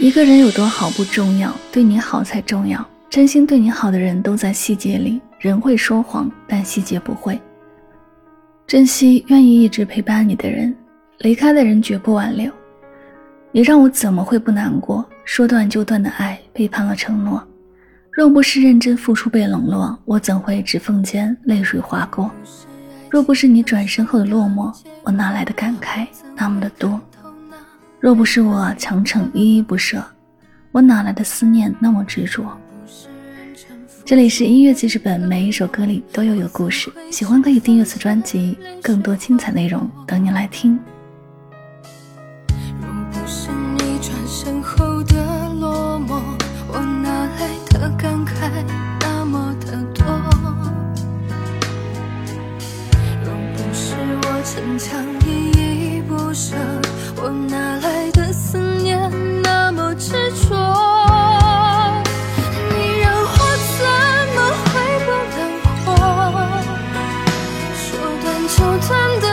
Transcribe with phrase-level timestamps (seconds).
[0.00, 2.82] 一个人有多好不重要，对你好才重要。
[3.10, 5.20] 真心对你好的人都在细节里。
[5.38, 7.38] 人会说谎，但细节不会。
[8.66, 10.74] 珍惜愿意一直陪伴你的人，
[11.18, 12.50] 离开的人绝不挽留。
[13.52, 15.04] 你让我怎么会不难过？
[15.26, 17.46] 说断就断的爱，背叛了承诺。
[18.10, 22.30] 若不是认真付出被冷落，我怎会指缝间泪水划过？
[23.10, 26.98] 若不是你转身后的落寞，我哪来的感慨那么的多？
[28.00, 30.02] 若不是我强逞依依不舍，
[30.72, 32.42] 我哪来的思念那么执着？
[34.06, 36.90] 这里是音乐记事本，每一首歌里都有有故事。
[37.10, 40.78] 喜欢可以订阅此专辑，更多精彩内容等你来听。
[42.80, 43.90] 若不是，我？
[54.42, 55.69] 逞强依依
[56.30, 56.54] 不舍
[57.16, 59.10] 我哪来的思念
[59.42, 60.54] 那么执着？
[62.70, 63.34] 你让我
[63.74, 63.82] 怎
[64.36, 64.70] 么会
[65.06, 65.38] 不难
[65.84, 65.88] 过
[67.74, 67.82] 说
[68.22, 69.26] 断就断的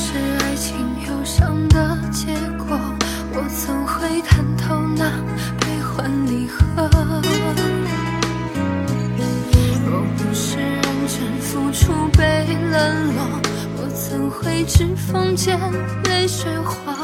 [0.00, 0.76] 是爱情
[1.08, 2.78] 忧伤的结果，
[3.34, 5.10] 我怎会看透那
[5.58, 6.88] 悲欢离合？
[9.84, 13.40] 若不是认真付出被冷落，
[13.76, 15.58] 我怎会指缝间
[16.04, 16.97] 泪水滑？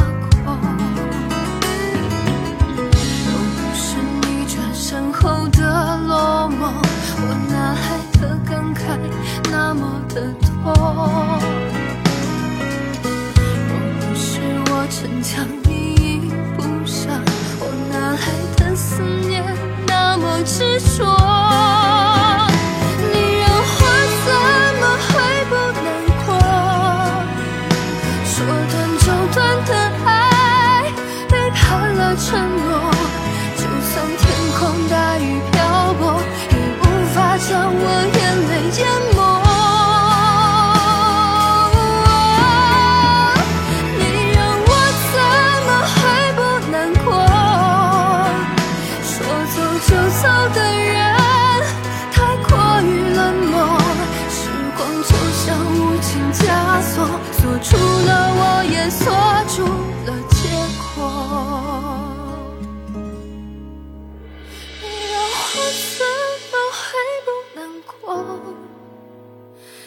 [15.25, 15.64] 强。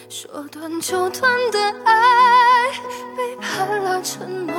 [0.09, 2.71] 说断就断的爱
[3.15, 4.55] 背叛了承诺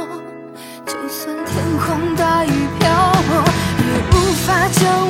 [0.87, 3.43] 就算天空大雨瓢泼
[3.85, 5.08] 也无法将我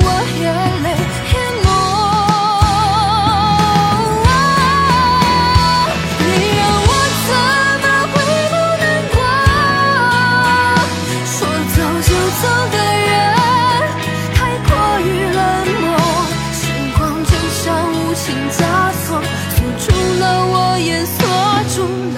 [21.79, 22.08] 中。